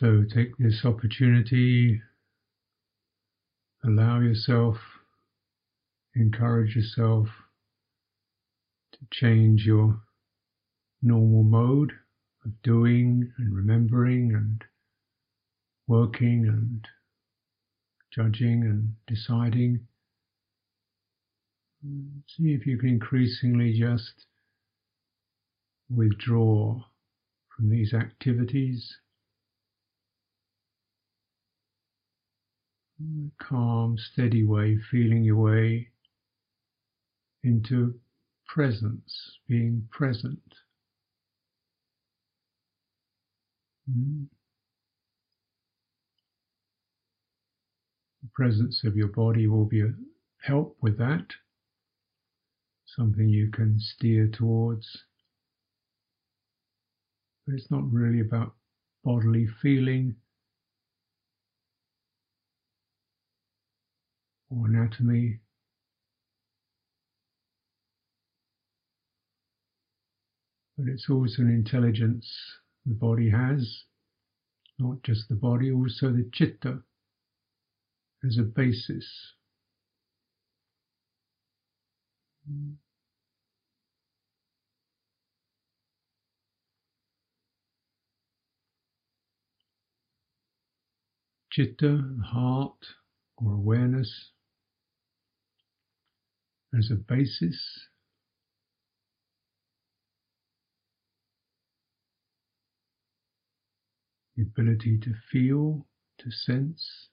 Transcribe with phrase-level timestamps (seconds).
[0.00, 2.02] So take this opportunity,
[3.84, 4.76] allow yourself,
[6.16, 7.28] encourage yourself
[8.94, 10.00] to change your
[11.00, 11.92] normal mode
[12.44, 14.64] of doing and remembering and
[15.86, 16.84] working and
[18.12, 19.86] judging and deciding.
[22.26, 24.26] See if you can increasingly just
[25.88, 26.82] withdraw
[27.56, 28.96] from these activities.
[33.40, 35.88] Calm, steady way, feeling your way
[37.42, 37.94] into
[38.46, 40.40] presence, being present.
[43.90, 44.26] Mm.
[48.22, 49.92] The presence of your body will be a
[50.42, 51.26] help with that,
[52.86, 55.04] something you can steer towards.
[57.46, 58.54] But it's not really about
[59.04, 60.16] bodily feeling
[64.50, 65.40] or anatomy.
[70.76, 72.26] But it's also an intelligence
[72.84, 73.84] the body has,
[74.78, 76.82] not just the body, also the citta
[78.26, 79.06] as a basis.
[91.52, 92.84] Citta, heart,
[93.36, 94.32] or awareness
[96.76, 97.88] as a basis.
[104.36, 105.86] The ability to feel,
[106.18, 107.08] to sense.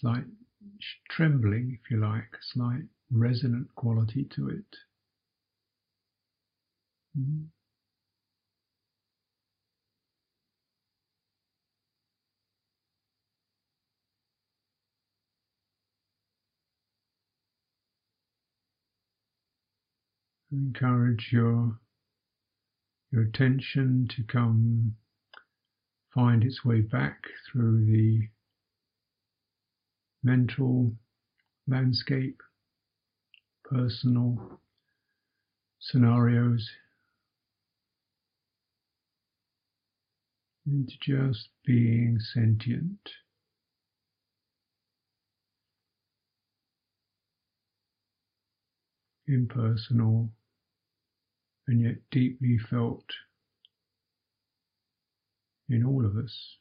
[0.00, 0.24] Slight
[1.10, 4.76] trembling, if you like, slight resonant quality to it.
[7.18, 7.61] Mm-hmm.
[20.52, 21.78] Encourage your
[23.10, 24.94] your attention to come
[26.14, 28.20] find its way back through the
[30.22, 30.92] mental
[31.66, 32.40] landscape,
[33.64, 34.60] personal
[35.78, 36.70] scenarios,
[40.66, 43.10] into just being sentient.
[49.26, 50.30] Impersonal,
[51.68, 53.04] and yet deeply felt
[55.68, 56.56] in all of us.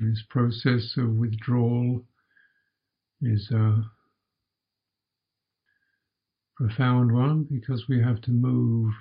[0.00, 2.04] This process of withdrawal
[3.20, 3.90] is a
[6.54, 8.94] profound one because we have to move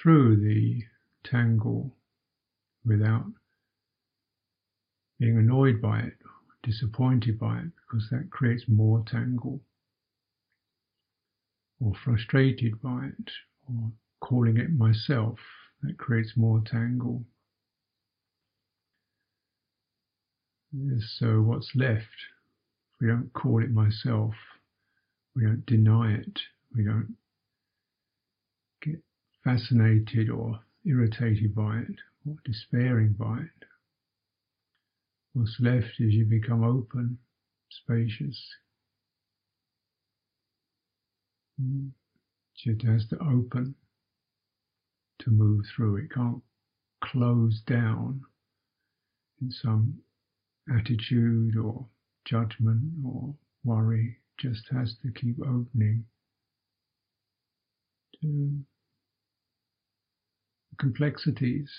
[0.00, 0.84] through the
[1.24, 1.96] tangle
[2.84, 3.26] without
[5.18, 6.18] being annoyed by it,
[6.62, 9.60] disappointed by it, because that creates more tangle,
[11.80, 13.30] or frustrated by it,
[13.68, 15.40] or calling it myself,
[15.82, 17.24] that creates more tangle.
[21.18, 22.06] So, what's left?
[22.98, 24.34] We don't call it myself,
[25.36, 26.40] we don't deny it,
[26.74, 27.16] we don't
[28.80, 29.02] get
[29.44, 33.66] fascinated or irritated by it or despairing by it.
[35.34, 37.18] What's left is you become open,
[37.68, 38.40] spacious.
[41.60, 41.90] Mm.
[42.64, 43.74] It has to open
[45.18, 45.96] to move through.
[45.96, 46.42] It can't
[47.02, 48.22] close down
[49.40, 49.98] in some
[50.68, 51.86] attitude or
[52.24, 56.04] judgment or worry just has to keep opening
[58.20, 58.64] to
[60.70, 61.70] the complexities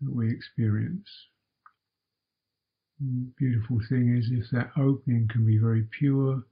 [0.00, 1.08] that we experience.
[3.00, 6.42] The beautiful thing is, if that opening can be very pure,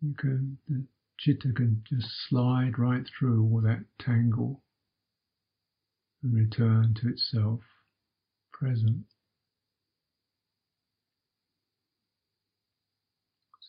[0.00, 0.84] you can the
[1.20, 4.62] citta can just slide right through all that tangle
[6.22, 7.60] and return to itself
[8.58, 9.04] present.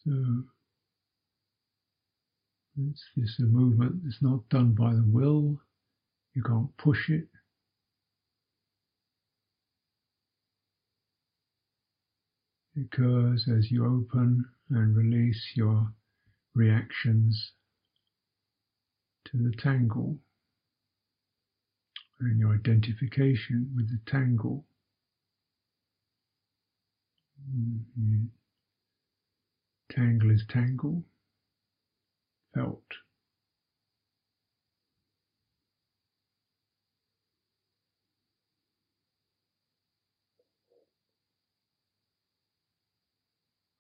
[0.06, 0.12] So
[2.78, 5.60] it's this a movement that's not done by the will.
[6.34, 7.28] You can't push it.
[12.76, 15.92] It occurs as you open and release your
[16.56, 17.52] reactions
[19.26, 20.18] to the tangle
[22.20, 24.66] and your identification with the tangle.
[27.48, 28.26] Mm-hmm.
[29.92, 31.04] Tangle is tangle,
[32.54, 32.84] felt.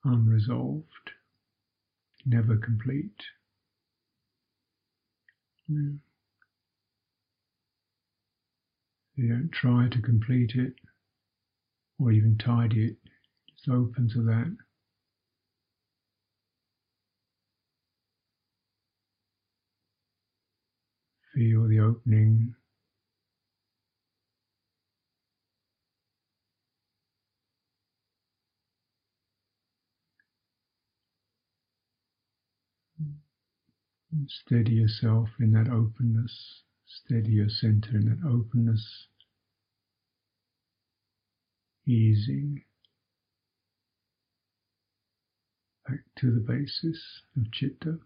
[0.03, 1.11] Unresolved,
[2.25, 3.21] never complete.
[5.67, 5.91] Yeah.
[9.15, 10.73] You don't try to complete it
[12.00, 12.97] or even tidy it,
[13.59, 14.56] it's open to that.
[21.33, 22.56] Feel the opening.
[34.27, 36.63] Steady yourself in that openness.
[36.85, 39.07] Steady your center in that openness.
[41.85, 42.61] Easing
[45.89, 47.97] back to the basis of citta.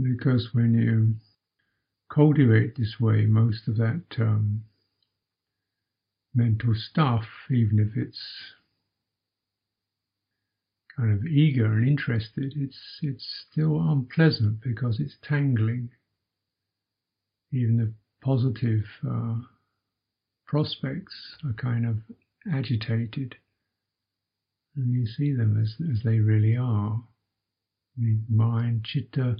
[0.00, 1.14] Because when you
[2.12, 4.64] cultivate this way, most of that um,
[6.34, 8.20] mental stuff, even if it's
[10.96, 15.90] kind of eager and interested, it's it's still unpleasant because it's tangling.
[17.52, 19.36] Even the positive uh,
[20.46, 21.98] prospects are kind of
[22.52, 23.36] agitated,
[24.76, 27.00] and you see them as as they really are.
[27.96, 29.36] The mind, citta,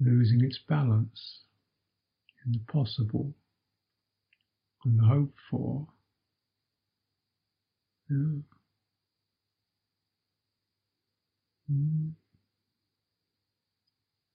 [0.00, 1.40] losing its balance
[2.46, 3.34] in the possible
[4.84, 5.86] and the hoped for.
[8.10, 8.40] Yeah.
[11.70, 12.12] Mm.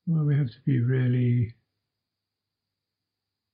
[0.06, 1.54] Well, we have to be really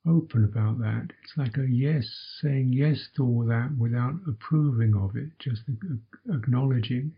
[0.08, 1.10] open about that.
[1.24, 2.06] It's like a yes,
[2.42, 5.62] saying yes to all that without approving of it, just
[6.34, 7.13] acknowledging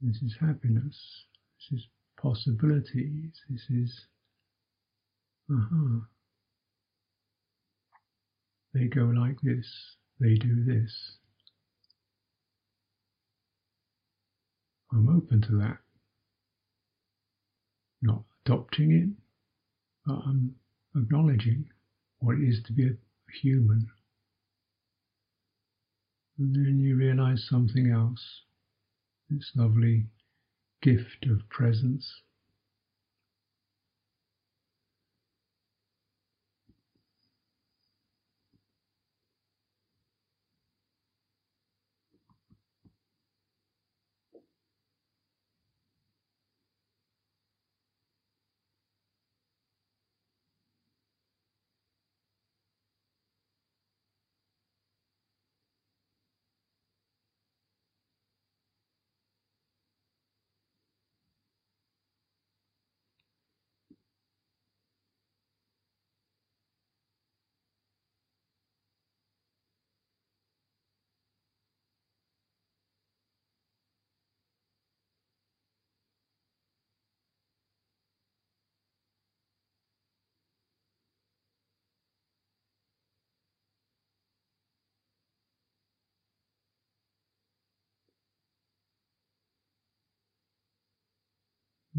[0.00, 1.24] this is happiness,
[1.70, 1.86] this is
[2.22, 3.32] possibilities.
[3.50, 4.06] This is,
[5.52, 6.00] uh-huh.
[8.74, 9.66] They go like this,
[10.20, 11.18] they do this.
[14.92, 15.78] I'm open to that.
[18.02, 19.08] Not adopting it,
[20.06, 20.54] but I'm
[20.96, 21.66] acknowledging
[22.20, 22.94] what it is to be a
[23.42, 23.88] human.
[26.38, 28.42] And then you realize something else
[29.30, 30.06] It's lovely
[30.82, 32.22] gift of presence.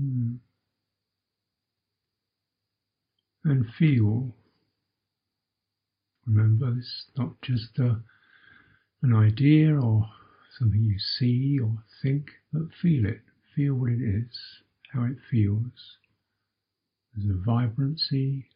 [0.03, 0.39] Mm.
[3.45, 4.35] And feel.
[6.25, 8.01] Remember, it's not just a,
[9.01, 10.09] an idea or
[10.57, 13.21] something you see or think, but feel it.
[13.55, 14.37] Feel what it is,
[14.91, 15.97] how it feels.
[17.15, 18.49] There's a vibrancy,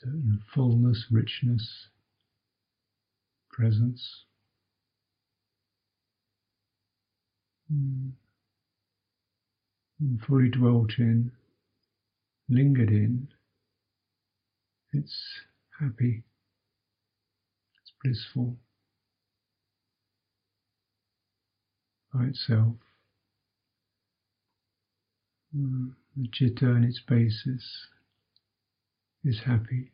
[0.00, 1.88] certain fullness, richness,
[3.50, 4.24] presence.
[7.70, 8.14] And
[10.26, 11.32] fully dwelt in,
[12.48, 13.28] lingered in.
[14.92, 15.40] It's
[15.80, 16.22] happy,
[17.80, 18.56] it's blissful
[22.14, 22.76] by itself.
[25.56, 25.94] Mm.
[26.16, 27.88] The citta and its basis
[29.26, 29.92] is happy.